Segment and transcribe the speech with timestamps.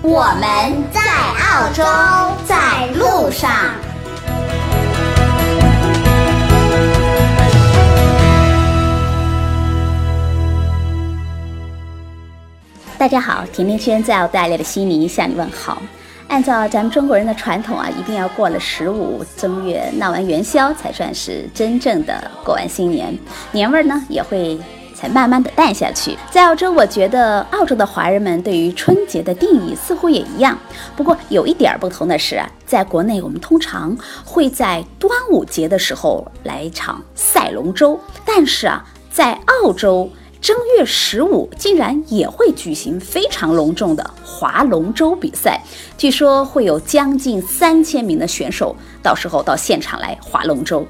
[0.00, 1.82] 我们在澳洲，
[2.46, 3.50] 在路上。
[12.96, 15.82] 大家好，甜甜圈在澳大利亚的悉尼向你问好。
[16.28, 23.18] 按照咱们中国人的传统啊，一定要过了十五正月闹完元宵，才算是真正的过完新年，
[23.50, 24.56] 年味儿呢也会。
[24.98, 26.18] 才慢慢的淡下去。
[26.28, 30.58] 在澳洲，我觉得澳洲的华人们对于春节的定义似乎也一样。
[30.96, 45.60] 不过有一点不同的是，在国内我们通常会在端午节的时候来一场赛龙舟，但是啊，在澳洲正月十五竟然也会举行非常隆重的划龙舟比赛。
[45.96, 50.84] 据说会有将近三千名的选手，到时候到现场来划龙舟。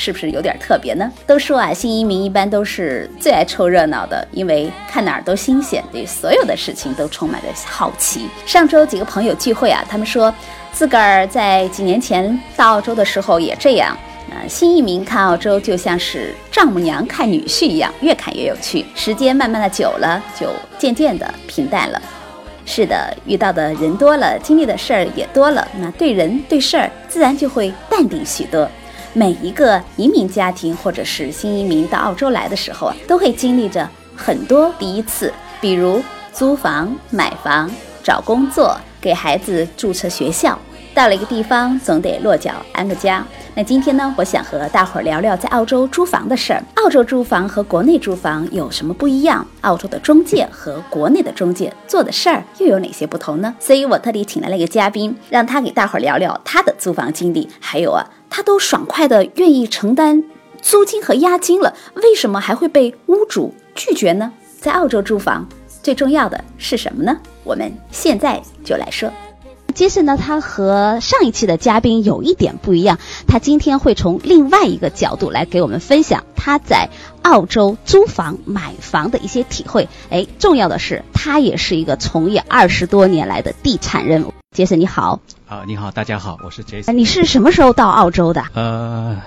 [0.00, 1.10] 是不是有点特别呢？
[1.26, 8.28] 都说啊，新移民一般都是最爱凑热闹的，因为看哪儿都新鲜，对所有的事情都充满着好奇。
[8.46, 10.32] 上周几个朋友聚会啊，他们说
[10.72, 13.98] 自个儿在几年前到澳洲的时候也这样。
[14.30, 18.86] 呃，新移民看澳洲就像是丈母娘看女婿一样，越看越有趣。
[18.94, 20.46] 时间慢慢的久了，就
[20.78, 22.00] 渐渐的平淡了。
[22.64, 28.70] 是的，遇到的人多了，经历的事儿也多了，那对人对事儿自然就会淡定许多。
[29.18, 36.00] 每一个移民家庭或者是新移民到澳洲来的时候啊，都会经历着很多第一次，比如
[36.32, 37.68] 租房、买房、
[38.00, 40.56] 找工作、给孩子注册学校。
[40.98, 43.24] 到了一个地方，总得落脚安个家。
[43.54, 46.60] 那今天呢，我想和大伙儿聊聊在澳洲租房的事儿。
[46.74, 49.46] 澳洲租房和国内租房有什么不一样？
[49.60, 53.54] 澳洲的中介和国内的中介做的事儿又有哪些不同呢？
[53.60, 58.04] 所以我特地请来了一个嘉宾，让他给大伙儿聊聊他的租房经历，还有啊。
[58.28, 60.24] 他都爽快的愿意承担
[60.60, 64.32] 租金和押金了，为什么还会被屋主拒绝呢？
[64.60, 65.48] 在澳洲租房
[65.80, 67.16] 最重要的是什么呢？
[67.44, 69.08] 我们现在就来说。
[69.78, 76.88] 杰森呢，他和上一期的嘉宾有一点不一样，他今天会从另外一个角度来给我们分享他在
[77.22, 79.88] 澳洲租房买房的一些体会。
[80.10, 84.26] 哎，重要的是，他也是一个从业二十多年来的地产人。
[84.50, 85.20] 杰森，你好。
[85.46, 86.98] 啊，你好，大家好，我是杰森。
[86.98, 88.42] 你是什么时候到澳洲的？
[88.54, 89.22] 呃，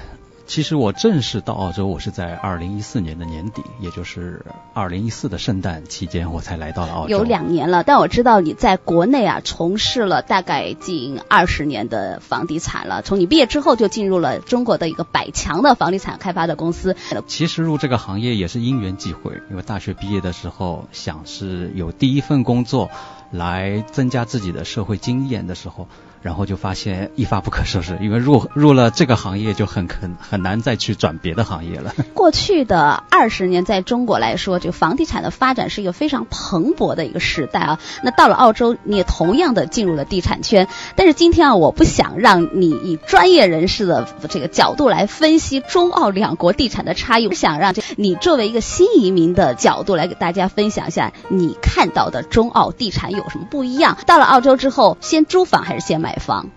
[0.51, 7.09] 其实我正式到澳洲，我是在二零一四年的年底，也就是二零一四的圣诞期间，我才来到了澳洲。
[7.09, 13.01] 有两年了，但我知道你在国内啊，从事了大概近二十年的房地产了。
[13.01, 16.97] 从你毕业之后，就进入了中国的一个百强的房地产开发的公司。
[17.27, 22.91] 其实入这个行业也是因缘际会，因为大学毕业的时候想是有第一份工作。
[23.33, 25.87] 来增加自己的社会经验的时候，
[26.21, 31.93] 然后就发现一发不可收拾，因为入入了这个行业就很很很难再去转别的行业了。
[32.13, 37.79] 过去的二十年，在中国来说，就房地产的发展是一个非常蓬勃的一个时代啊。
[38.03, 40.67] 那到了澳洲，你也同样的进入了地产圈。
[40.95, 53.11] 但是今天啊，我不想让你以专业人士的这个角度来分析中澳两国地产的差异，我想让这你作为一个新移民的角度来给大家分享一下你看到的中澳地产。
[53.11, 53.97] 有什么不一样？
[54.05, 56.49] 到了澳洲之后，先租房还是先买房？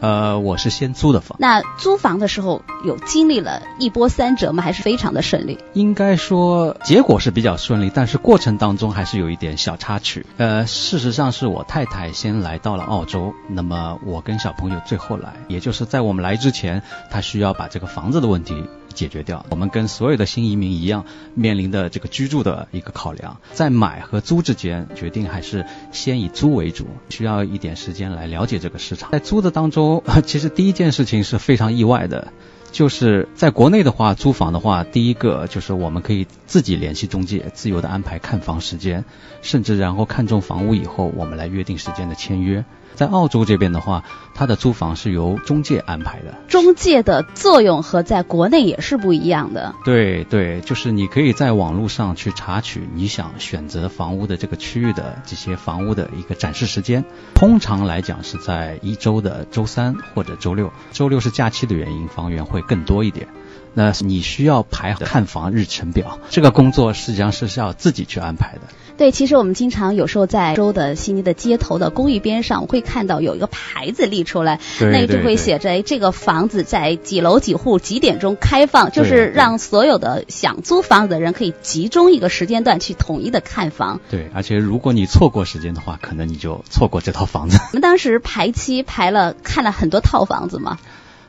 [0.00, 1.36] 呃，我是先租的房。
[1.38, 4.62] 那租房的时候有经历了一波三折吗？
[4.62, 5.58] 还是非常的顺利？
[5.74, 10.24] 应该说结果是比较顺利，但是过程当中还是有一点小插曲。
[10.38, 18.64] 呃，事实上是我太太先来到了澳洲，那么我跟小朋友最后来，也就是在我们来之前，他需要把这个房子的问题。
[18.94, 29.10] 解决掉，我们跟所有的新移民一样，面临的这个居住的一个考量，在买和租之间决定还是先以租为主，需要一点时间来了解这个市场。
[29.10, 32.32] 在租的当中，其实第一件事情是非常意外的，
[32.72, 39.04] 就是在国内的话，租房的话，第一个就是我们可以自己联系中介，自由的安排看房时间，
[39.42, 42.64] 甚至然后看中房屋以后，我们来约定时间的签约。
[43.00, 44.04] 在澳洲这边的话，
[44.34, 46.34] 它的租房是由中介安排的。
[46.48, 49.74] 中介的作用和在国内也是不一样的。
[49.86, 57.02] 对对，就是你可以在网络上去查取你想选择房屋的这个区域的这些房屋的一个展示时间。
[57.34, 63.28] 通常来讲是在一周的周三或者周六，周六是假期的原因，房源会会更多一点。
[63.74, 68.60] 那你需要排看房日程表，这个工作实际上是需要自己去安排的。
[68.98, 84.00] 对，其实我们经常有时候在州的悉尼的街头的公寓边上，会看到有一个牌子立出来，那就会写着这个房子在几楼几户几点钟开放，就是让所有的想租房子的人可以集中一个时间段去统一的看房。
[84.10, 87.56] 对，而且如果你错过时间的话，可能你就错过这套房子。
[87.72, 90.76] 我们当时排期排了看了很多套房子嘛。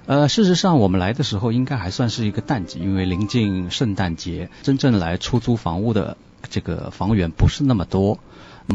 [0.06, 6.18] 呃，事实上我们来的时候应该还算是一个淡季，因为临近圣诞节，真正来出租房屋的。
[6.50, 8.20] 这个房源不是那么多，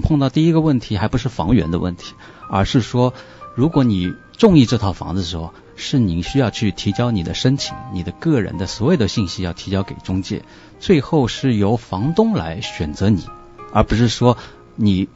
[0.01, 2.15] 碰到第一个问题还不是房源的问题，
[2.49, 3.13] 而是说，
[3.57, 10.43] 如果你中意这套房子的时候，是您需要去提交你的申请，你的个人的所有的信息要提交给中介，
[10.79, 13.27] 最后是由房东来选择你，
[13.73, 14.39] 而不是说
[14.77, 15.09] 你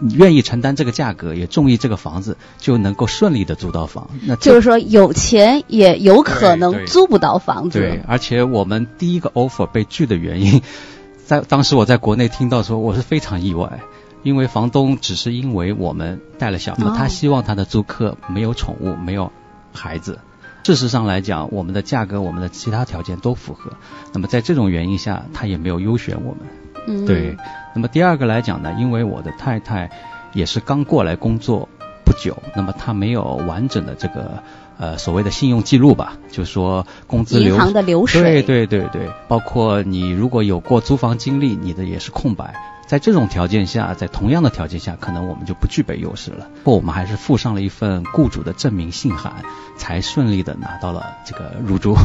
[0.00, 4.10] 你愿意承担这个价格，也中意这个房子，就能够顺利的租到房。
[4.22, 7.78] 那就是说，有钱也有可能租不到房子。
[7.78, 10.62] 对，而且我们第一个 offer 被拒的原因。
[11.24, 13.80] 在当时我在国内听到说，我是非常意外，
[14.22, 19.32] 因为房东只是因为我们带了小孩，他希望他的租客没有宠物、没有
[19.72, 20.18] 孩子。
[20.62, 23.72] 事实上来讲，我们的价格、我们的其他条件都符合。
[24.12, 26.40] 那么在这种原因下，他也没有优选我们。
[26.86, 27.36] 嗯，对。
[27.74, 29.90] 那么第二个来讲呢，因为我的太太
[30.32, 31.68] 也是刚过来工作
[32.04, 34.42] 不久，那么她没有完整的这个。
[34.78, 42.54] 呃，所谓的信用记录吧，就是说工资流，银行的流水，对对对对，包括你如果有过租房经历，你的也是空白。
[42.86, 46.46] 在这种条件下，在同样的条件下，可能我们就不具备优势了。
[46.62, 49.32] 不过，我们还是附上了一份雇主的证明信函，
[49.78, 51.96] 才顺利的拿到了这个入住。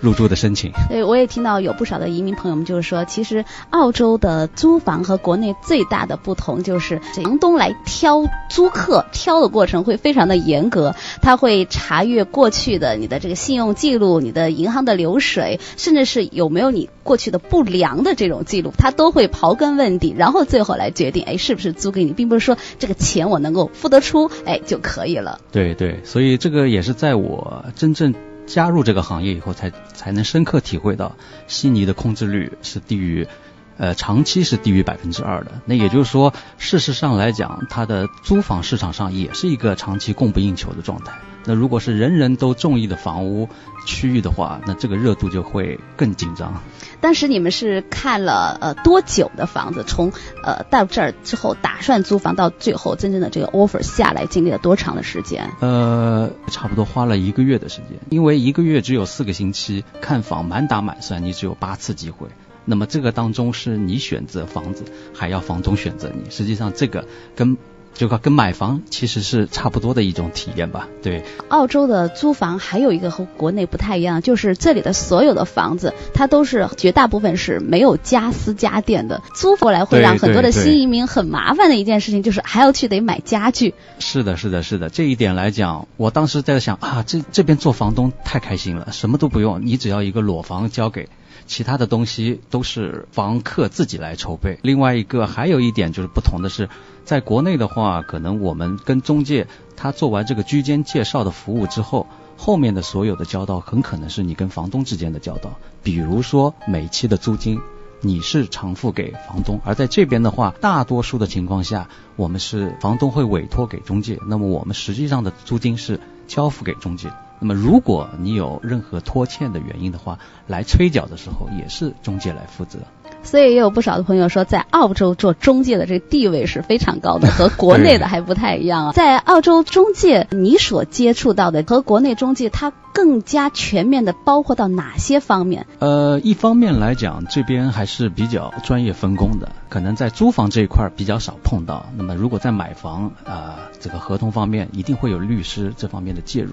[0.00, 25.40] 入住的申请，对，我也听到有不少的移民朋友们就是说，其实澳洲的租房和国内最大的不同就是，房东来挑租客，挑的过程会非常的严格，他会查阅过去的你的这个信用记录、你的银行的流水，甚至是有没有你过去的不良的这种记录，他都会刨根问底，然后最后来决定，哎，是不是租给你，并不是说这个钱我能够付得出，哎就可以了。
[25.50, 28.14] 对对，所以这个也是在我真正。
[28.48, 31.14] 加入这个行业以后，才才能深刻体会到
[31.46, 33.28] 悉尼的空置率是低于，
[33.76, 35.52] 呃，长期是低于百分之二的。
[35.66, 41.12] 那也就是说，事实上来讲，它的租房市场上也是一个长期供不应求的状态。
[41.44, 43.48] 那如果是人人都中意的房屋
[43.86, 46.62] 区域的话，那这个热度就会更紧张。
[47.00, 49.84] 当时你们是看了呃多久的房子？
[49.86, 50.12] 从
[50.42, 55.50] 呃到这儿之后打算租房，到最后真正的这个 offer 下来，经历了多长的时间？
[55.60, 62.28] 呃，差不多花了一个月的时间，因为一个月只有四个星期，看房满打满算你只有八次机会。
[62.64, 64.84] 那么这个当中是你选择房子，
[65.14, 66.30] 还要房东选择你。
[66.30, 67.56] 实际上这个跟
[67.94, 71.24] 就跟买房其实是差不多的一种体验吧，对。
[71.48, 79.20] 澳洲的租房还有一个和国内不太一样，就是这里的所有的房子，它都是绝大部分是没有家私家电的。
[79.34, 83.74] 租过来会让很多的新移民很麻烦的一件事情，就是还要去得买家具。
[83.98, 84.90] 是的，是的，是的。
[84.90, 91.08] 这一点来讲，我当时在想啊，这这边做房东太开心了，什么都不用，你只要一个裸房交给。
[91.46, 94.58] 其他的东西都是房客自己来筹备。
[94.62, 96.68] 另外一个还有一点就是不同的是，
[97.04, 99.46] 在国内的话，可能我们跟中介
[99.76, 102.06] 他做完这个居间介绍的服务之后，
[102.36, 105.58] 后面的所有的交道很可能是你跟房东之间的交道。
[105.82, 107.60] 比如说每期的租金
[108.00, 117.10] 你是偿付给房东，而在这边的话，大多数的情况下，我们是房东会委托给中介，那么我们实际上的租金是交付给中介。
[117.40, 122.78] 那么，如果你有任何拖欠的原因的话，来催缴的时候也是中介来负责。
[123.22, 128.92] 所以也有不少的朋友说，在澳洲做中介的这个地位是非常高的，和国内的还不太一样啊。
[128.92, 135.66] 在澳洲中介，你所接触到的和国内中介，它更加全面的包括到哪些方面？
[135.80, 141.86] 呃，一方面来讲，这边还是比较专业分工的，可能在租房这一块比较少碰到。
[141.96, 146.52] 那么，如果在买房啊，这个合同方面，一定会有律师这方面的介入。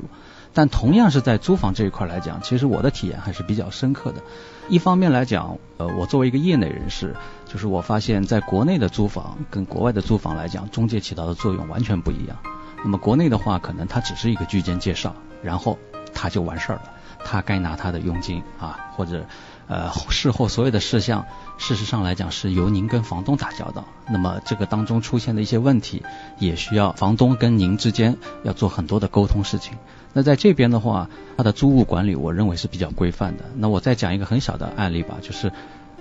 [0.55, 4.23] 但同样是在租房这一块来讲，其实我的体验还是比较深刻的。
[4.69, 7.13] 一方面来讲，呃，我作为一个业内人士，
[7.45, 12.37] 就是我发现，在国内的租房跟国外的租房来讲，中介起到的作用完全不一样。
[12.83, 15.77] 那么国内的话，可能它只是一个居间介绍，然后
[16.13, 16.93] 他就完事儿了，
[17.25, 19.25] 他该拿他的佣金啊，或者
[19.67, 21.25] 呃事后所有的事项，
[21.57, 23.83] 事实上来讲是由您跟房东打交道。
[24.07, 26.03] 那么这个当中出现的一些问题，
[26.39, 29.73] 也需要房东跟您之间要做很多的沟通事情。
[30.17, 33.43] 那在这边的话，它的租务管理我认为是比较规范的。
[33.57, 35.51] 那我再讲一个很小的案例吧，就是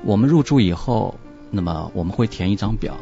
[0.04, 1.18] 我们入住以后，
[1.50, 2.94] 那么我们会填一张表，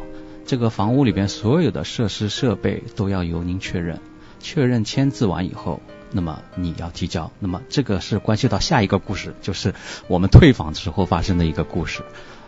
[0.47, 4.01] 这个房屋里边所有的设施设备都要由您确认，
[4.41, 7.31] 确认签字完以后，那么你要提交。
[7.41, 9.75] 那么这个是关系到下一个故事，就是
[10.09, 12.03] 我们退房时候发生的一个故事。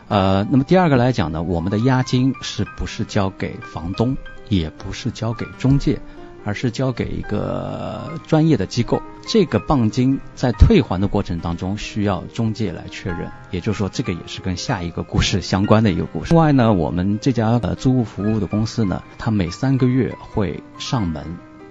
[0.09, 4.17] 呃，那么第二个来讲呢，我们的押金是不是交给房东，
[4.49, 6.01] 也不是交给中介，
[6.45, 9.03] 而是交给一个专业的机构。
[9.27, 16.33] 这个磅金在退还的过程当中需要中介来确认，也就是说，这个也是跟下一个故事相关的一个故事。
[16.35, 21.25] 另外呢，我们这家呃租务服务的公司呢，它每三个月会上门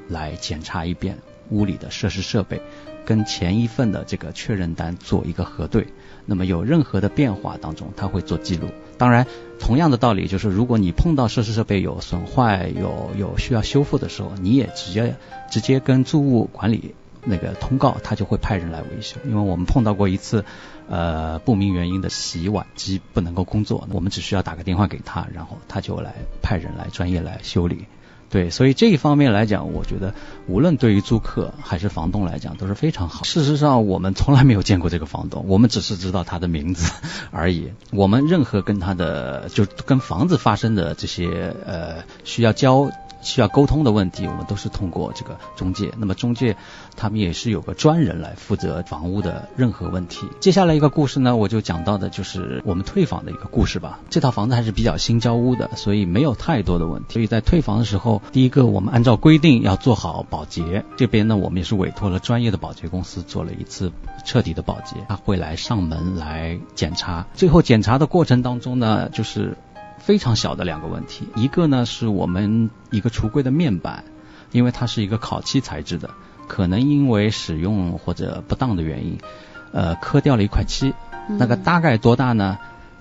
[0.07, 2.61] 来检查一遍屋里的设施设备，
[3.05, 5.87] 跟前一份的这个确认单做一个核对。
[6.25, 8.67] 那么有任何的变化当中，他会做记录。
[9.03, 9.27] 当然，
[9.59, 15.17] 同样的道理就是，如果你碰到设施设备有损坏、有有需要修复的时候，你也直接
[15.51, 16.95] 直接跟租务管理
[17.25, 19.17] 那个通告，他就会派人来维修。
[19.25, 20.45] 因为我们碰到过一次，
[20.87, 27.87] 呃，不明原因的洗碗机不能够工作，我们只需要打个电话给他，然后他就来派人来专业来修理。
[28.33, 30.15] 对，所以这一方面来讲，我觉得
[30.47, 33.23] 无论对于租客还是房东来讲都是非常好。
[33.23, 36.91] 事实上，我们从来没有见过这个房东，我们只是知道他的名字
[37.29, 37.71] 而已。
[37.91, 42.89] 我们任何跟他的就跟房子发生的这些呃需要交。
[43.23, 45.91] 需要沟通的问题，我们都是通过这个中介。
[45.97, 46.55] 那么中介
[46.95, 50.27] 他们也是有个专人来负责房屋的任何问题。
[50.39, 53.99] 接下来一个故事呢，我就讲到的就是我们退房的一个故事吧。
[54.09, 57.13] 这套房子还是比较新交屋的，所以没有太多的问题。
[57.13, 60.83] 所以在退房的时候，第一个我们按照规定要做好保洁。
[60.97, 63.91] 这边呢，我们也是委托了专业的保洁公司做了一次
[64.25, 67.25] 彻底的保洁，他会来上门来检查。
[67.33, 69.57] 最后检查的过程当中呢，就是。
[70.05, 74.03] 非常小的两个问题，一个呢是我们一个橱柜的面板，
[74.51, 76.09] 因为它是一个烤漆材质的，
[76.47, 79.17] 可能因为使用或者不当的原因，
[79.71, 80.93] 呃，磕掉了一块漆。
[81.27, 82.57] 那个大概多大呢？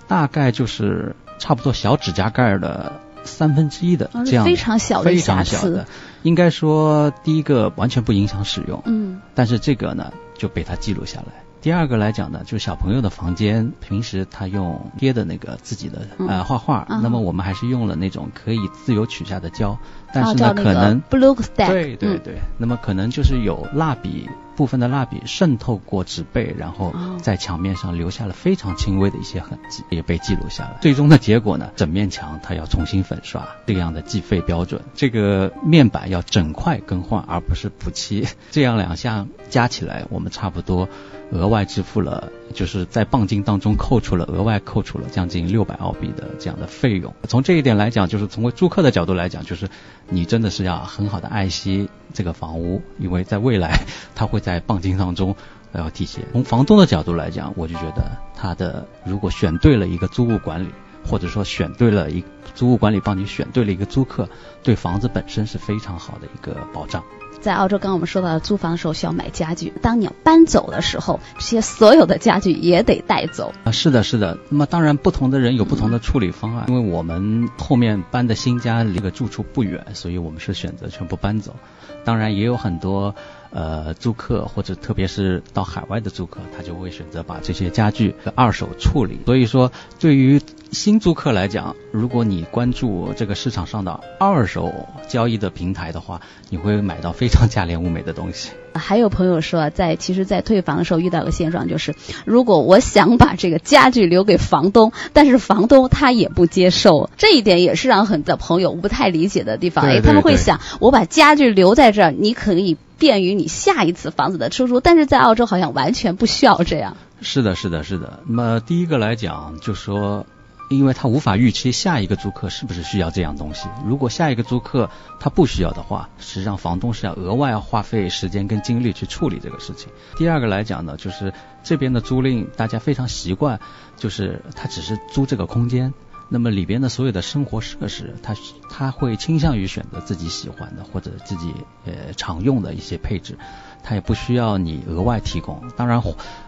[0.06, 5.86] 大概就是差不多小指甲盖的三分之一的这样，非常小的非常小的。
[6.22, 11.42] 应该说，第一个完全不影响使用，嗯，但是这个呢就被它记录下来。
[11.62, 19.78] 第二个来讲呢，就是小朋友的房间，平时他用贴的那个自己的呃画画，那么我们还是用了那种可以自由取下的胶，
[20.12, 30.78] 但是呢可能 blue 对对对，那么可能就是有蜡笔部分的蜡笔渗透过纸背，然后在墙面上留下了非常轻微的一些痕迹，也被记录下来。
[30.80, 40.88] 最终的结果呢，整面墙它要重新粉刷，这样的计费标准，这个面板要整块更换，而不是补漆，这样两项加起来，我们差不多。
[41.32, 47.14] 额外支付了，就是在棒金当中扣除了，额外扣除了将近六百澳币的这样的费用。
[47.26, 49.68] 从这一点来讲，就是从租客的角度来讲，就是
[50.08, 53.80] 你真的是要很好的爱惜这个房屋，因为在未来
[54.14, 55.34] 它会在棒金当中
[55.72, 56.24] 要体现。
[56.32, 60.68] 从房东的角度来讲，我就觉得他的如果选对了一个租务管理，
[61.06, 62.22] 或者说选对了一
[62.54, 64.28] 租务管理帮你选对了一个租客，
[64.62, 67.02] 对房子本身是非常好的一个保障。
[67.42, 73.72] 在澳洲，刚刚我们说到租房的时候需要买家具，当你要搬走的时候，这些所有的家具也得带走啊。
[73.72, 74.38] 是的，是的。
[74.48, 76.66] 那么当然，不同的人有不同的处理方案。
[76.68, 81.56] 因为我们后面搬的新家离个住处不远，所以我们是选择全部搬走。
[82.04, 83.14] 当然，也有很多
[83.52, 89.18] 呃租客或者特别是到海外的租客，他就会选择把这些家具二手处理。
[89.26, 90.40] 所以说，对于
[90.70, 94.72] 新租客来讲，如果你关注这个市场上的二手
[95.06, 98.50] 交易的平台的话，你会买到非常价廉物美的东西。
[98.74, 101.94] 还有朋友说，在其实，在退房的时候遇到个现状，就是
[102.24, 109.84] 如果我想把这个家具留给房东，但是房东他也不接受，这一点也是让很多朋友不太理解的地方。
[109.84, 116.96] 哎，他们会想，我把家具留在这儿，你可以便于你下一次房子的出租，但是在澳洲好像完全不需要这样。
[117.20, 118.20] 是的，是的，是的。
[118.26, 120.24] 那么第一个来讲，就说。
[120.70, 123.68] 因为他无法预期下一个租客是不是需要这样东西。
[123.84, 124.88] 如果下一个租客
[125.20, 129.90] 他不需要的话，实际上房东是要额外要花费时间跟精力去处理这个事情。
[130.16, 133.60] 第二个来讲呢，就是这边的租赁大家非常习惯，
[133.98, 135.92] 就是他只是租这个空间，
[136.32, 138.34] 那么里边的所有的生活设施，他
[138.70, 141.52] 他会倾向于选择自己喜欢的或者自己
[141.84, 143.36] 呃常用的一些配置。
[143.82, 145.62] 他也不需要你额外提供。
[145.76, 146.00] 当然，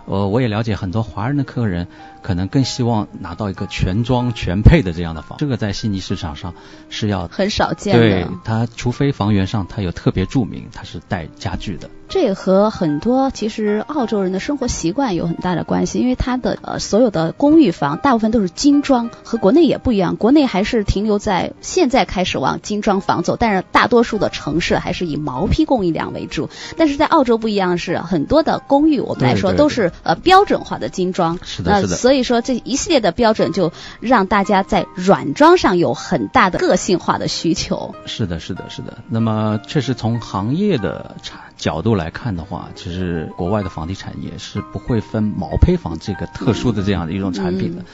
[0.06, 1.88] 呃，我也了解很多华人的客人
[2.22, 5.38] 可能更希望拿到一个全装全配的这样的房。
[5.38, 6.54] 这个在悉尼市场上
[6.88, 8.00] 是要很少见的。
[8.00, 11.90] 对，它除非房源上它有特别注明它是带家具的。
[12.06, 20.14] 这也和很多其实澳洲人的生活习惯有很大的关系，因为它的呃所有的公寓房大部分都是精装，和国内也不一样。
[20.14, 26.48] 国内还是停留在现在开始往精装房走，但是大多数的城市还是以毛坯供应量为主。
[26.76, 31.38] 但是在澳澳洲不一样是很多的公寓，我们来说都是呃标准化的精装。
[31.42, 31.96] 是的，是的。
[31.96, 37.94] 所以说这一系列的标准就让大家在软装上有很大的个性化的需求。
[38.06, 38.98] 是的，是的，是的。
[39.08, 47.84] 那么确实从行业的产角度来看的话，其实国外的房地产业是不会分毛坯房这个特殊的这样的一种产品的，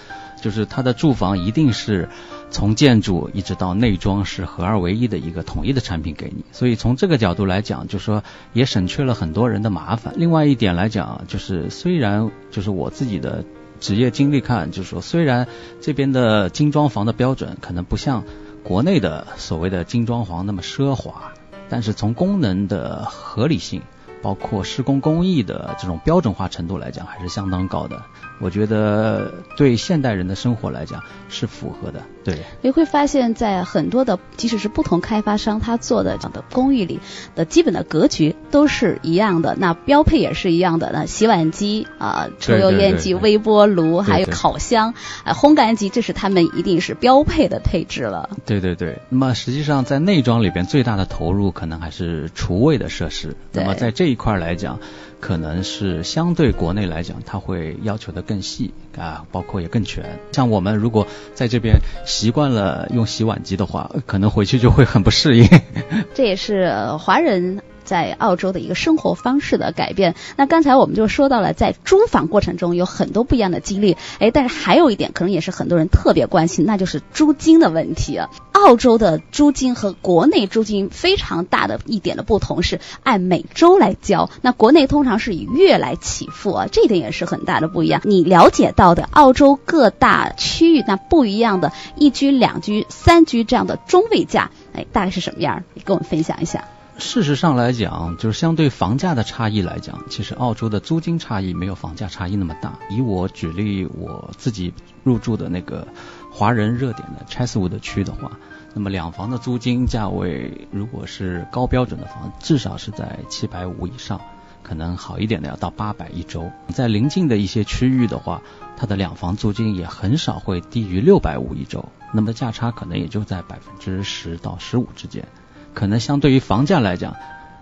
[0.41, 2.09] 就是它的住房一定是。
[2.51, 10.15] 从建筑一直到内装是合二为一的一个统一的产品给你，所以从这个角度来讲，就说也省去了很多人的麻烦。
[10.17, 13.45] 另外一点来讲，就是虽然就是我自己的
[13.79, 15.47] 职业经历看，就是说虽然
[15.81, 18.25] 这边的精装房的标准可能不像
[18.65, 21.33] 国内的所谓的精装房那么奢华，
[21.69, 23.83] 但是从功能的合理性。
[24.23, 28.03] 包括施工工艺的这种标准化程度来讲，还是相当高的。
[28.41, 32.03] 我觉得对现代人的生活来讲是符合的。
[32.25, 37.01] 对，你会发现在很多的，即使是不同开发商他做的这样的公寓里
[37.35, 40.91] 的基本的格局都是一样的，那标配也是一样的。
[40.93, 48.31] 那洗碗机啊，抽油烟机、微波炉，还有烤箱、啊烘干机，这是他们一定是标配的配置了。
[48.47, 49.01] 对对对。
[49.11, 53.37] 那么实际上在内装里边最大的投入可能还是厨卫的设施。
[53.53, 54.79] 那么在这一块来讲，
[55.21, 60.19] 可能是相对国内来讲，它会要求的更细啊，包括也更全。
[60.33, 65.49] 像我们如果在这边习惯了用洗碗机的话，可能回去就会很不适应。
[66.15, 67.63] 这也是华人。
[67.91, 70.15] 在澳洲的一个生活方式的改变。
[70.37, 73.97] 那刚才我们就说到了，在租房过程中有很多不一样的经历。
[74.21, 78.21] 哎，但是还有一点，可能也是很多人特别关心，那就是租金的问题。
[78.53, 88.03] 澳洲的租金和国内租金非常大的一点的不同是按每周来交，那国内通常是以月来起付啊，这一点也是很大的不一样。
[88.05, 95.65] 你了解到的澳洲各大区域那不一样的一居、两居、三居这样的中位价，哎，大概是什么样？
[95.75, 96.65] 你跟我们分享一下。
[97.01, 102.79] 事实上来讲，就是相对房价的差异来讲，其实澳洲的租金差异没有房价差异那么大。
[102.91, 105.89] 以我举例，我自己入住的那个
[106.31, 108.39] 华人热点的 Chatswood 区的话，
[108.75, 114.21] 那么两房的租金价位，如果是高标准的房，至少是在七百五以上，
[114.63, 116.51] 可能好一点的要到八百一周。
[116.69, 118.43] 在临近的一些区域的话，
[118.77, 125.27] 它的两房租金也很少会低于六百五一周，那么价差可能也就在百分之十到十五之间。
[125.75, 127.17] 可能相对于房价来讲，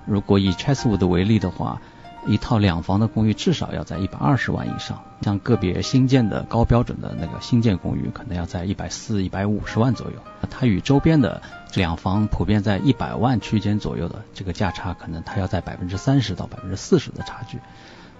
[0.06, 1.80] 如果以 Chatswood 为例的话，
[2.26, 5.02] 一套两房的公寓至少要在一百二十万以上。
[5.22, 10.16] 像个别新建的高标准的那个新建公寓，可能要在一百四、一百五十万左右。
[10.48, 11.42] 它与周边的
[11.74, 17.58] 两房普遍在一百万区间左右的这个价差，可能它要在百分之三十到百分之四十的差距。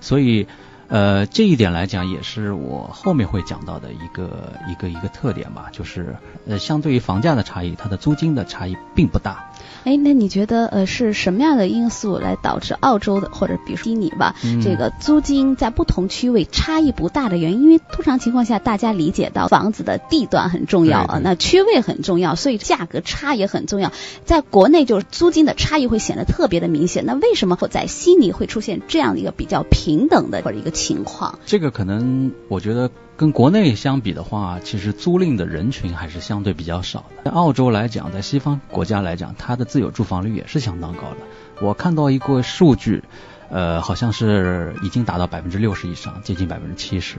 [0.01, 0.47] 所以。
[0.89, 9.53] 呃，这一点来讲，也是我后面会讲到的一个一个一个特点吧，就是呃，相对于房价的差异，它的租金的差异并不大。
[9.85, 17.65] 哎，那你觉得呃是什么样的因素来导致澳洲的或者比如悉尼吧，这个租金在不同区位差异不大的原因？
[17.65, 23.93] 因为通常情况下，大家理解到房子的地段很重要啊，那区位很重要，所以价格差也很重要。
[24.25, 27.05] 在国内就是租金的差异会显得特别的明显。
[27.05, 30.78] 那为什么会在悉尼会出现这样的一个比较平等的或者一个？
[30.79, 37.25] 情况，这个可能我觉得跟国内相比的话，其实租赁的人群还是相对比较少的。
[37.25, 41.17] 在澳洲来讲，在西方国家来讲，它的自有住房率也是相当高的。
[41.61, 43.03] 我看到一个数据，
[43.51, 47.17] 呃，好像是已经达到百分之六十以上，接近百分之七十。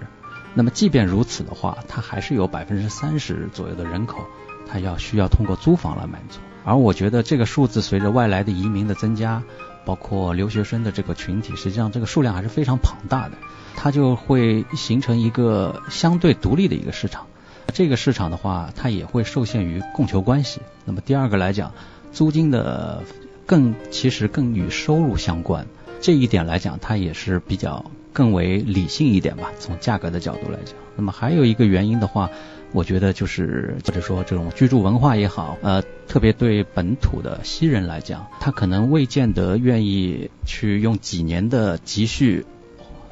[0.54, 4.24] 那么即便如此的话，它还是有百分之三十左右的人口，
[4.71, 6.39] 它要需要通过租房来满足。
[6.63, 9.41] 而我觉得这个数字随着外来的移民的增加。
[9.86, 13.38] 包括留学生的这个群体，实际上这个数量还是非常庞大的，
[13.75, 17.25] 它就会形成一个相对独立的一个市场。
[17.73, 20.62] 这个市场的话，它也会受限于供求关系。
[20.86, 21.71] 那么第二个来讲，
[22.12, 23.01] 租金的
[23.47, 25.65] 更其实更与收入相关，
[26.01, 29.49] 这一点来讲，它也是比较更为理性一点吧。
[29.58, 32.29] 从价格的角度来讲，那么还有一个原因的话。
[32.71, 42.45] 我觉得就是，或者说这种居住文化也好，呃，特别对本土的西人来讲，他可能未见得愿意去用几年的积蓄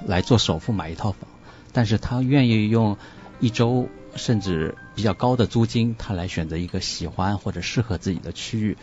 [0.06, 1.28] 来做首付买一套房，
[1.74, 2.98] 但是他愿意用
[3.40, 8.78] 一周甚至比较高的租金，他来选择一个喜欢或者适合自己的区域。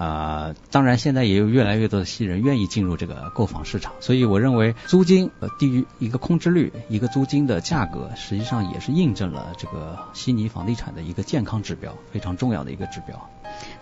[0.00, 13.28] 啊，当然，现在也有越来越多的新人愿意进入这个购房市场，所以我认为租金呃低于一个空置率，一个租金的价格，实际上也是印证了这个悉尼房地产的一个健康指标，非常重要的一个指标。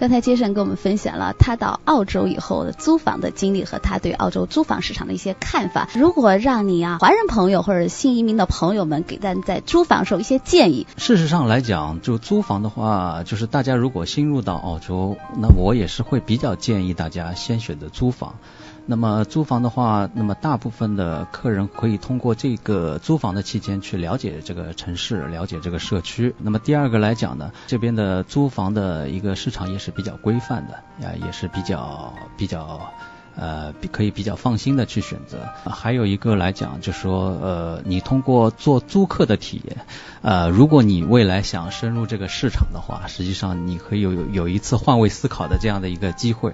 [0.00, 5.88] 刚才杰森跟我们分享了他到澳洲以后的租房的经历和他对澳洲租房市场的一些看法。
[5.94, 18.34] 如果让你啊，华人朋友或者新移民的朋友们给咱在租房时候一些建议，事实上来讲，就租房的话，就是大家如果新入到澳洲，那我也是会比较建议大家先选择租房。
[18.86, 26.34] 那么租房的话，那么大部分的客人可以通过这个租房的期间去了解这个城市，了解这个社区。
[26.38, 30.74] 那么第二个来讲呢，这边的租房的一个市场也是比较规范的，
[31.06, 32.90] 啊，也是比较比较。
[33.38, 35.38] 呃，可以比较放心的去选择。
[35.70, 39.76] 还有一个来讲，就说，呃，你通过做租客的体验，
[40.22, 46.52] 呃，如果你未来想深入这个市场的话，实际上你可以有有一次换位思考的这样的一个机会。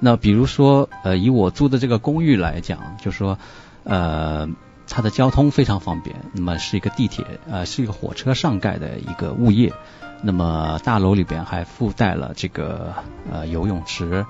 [0.00, 3.38] 那比如说，呃，以我租的这个公寓来讲，就说，
[3.84, 4.48] 呃，
[4.88, 9.72] 它的交通非常方便，那么是一个地铁，呃，是一个火车上盖的一个物业，
[10.20, 12.92] 那么大楼里边还附带了这个
[13.30, 14.26] 呃游泳池。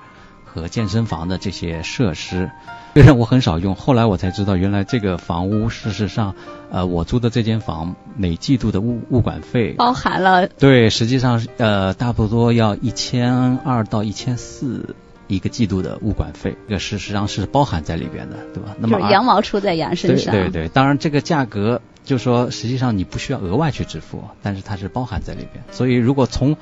[0.55, 2.49] 和健身房的这些设施，
[2.93, 6.33] 虽然我很少用，后来我才知道，原来这个房屋事实上，
[6.71, 14.95] 呃，我租的这间房每季度的物物管费包含了，对，实际上呃，差不多要一千二到一千四
[15.27, 18.75] 一个季度的物管费，这个事实上是包含在里边的，对吧？
[18.79, 26.55] 那么羊毛出在羊身上，对对对，当然这个价格就说实际上你不需要额外去支付，但是它是包含在里边，所以如果从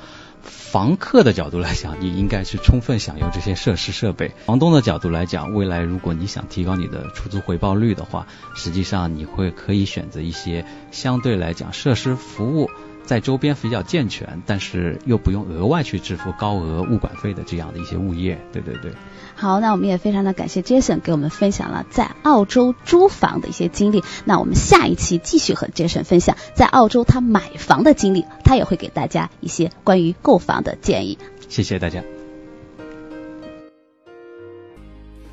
[0.43, 4.31] 房客的角度来讲，你应该去充分享用这些设施设备。
[4.45, 12.69] 房东的角度来讲，未来如果你想提高你的出租回报率的话，实际上你会可以选择一些相对来讲设施服务。
[13.05, 18.91] 在周边比较健全，但是又不用额外去支付高额物管费的这样的一些物业，对对对。
[19.35, 24.03] 好，那我们也非常的感谢 Jason 给我们分享了在澳洲租房的一些经历。
[24.25, 31.17] 那我们下一期继续和 Jason 分享在澳洲他买房的经历，他也会给大家一些关于购房的建议。
[31.49, 32.01] 谢谢大家。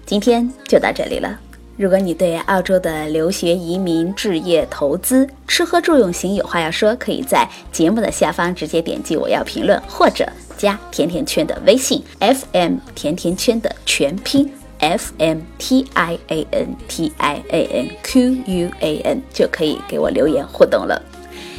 [0.07, 1.50] 今天就到这里了。
[1.81, 19.01] 如果你对澳洲的留学、移民、置业、投资、吃喝住用行有话要说，可以在节目的下方直接点击“我要评论”，或者加甜甜圈的微信 “FM 甜甜圈”的全拼 “F M T I A N T I A N Q U A
[19.03, 21.01] N”，就可以给我留言互动了。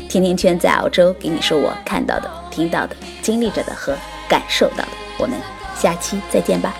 [0.08, 3.98] 甜甜圈在澳洲给你说我看到的、听到的、经历着的和
[4.30, 4.90] 感受到的。
[5.18, 5.36] 我们
[5.76, 6.76] 下期再见吧。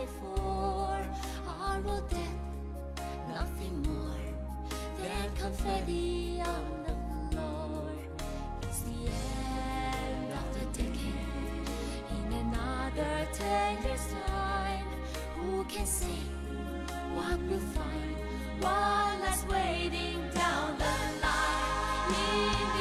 [0.00, 1.02] before
[1.48, 2.38] our old death,
[3.34, 4.28] nothing more
[5.02, 6.94] than confetti on the
[7.30, 7.90] floor.
[8.62, 11.68] It's the end of the decade.
[12.16, 14.86] In another ten years' time,
[15.36, 16.20] who can say
[17.14, 18.14] what we'll find
[18.60, 22.77] One us waiting down the line?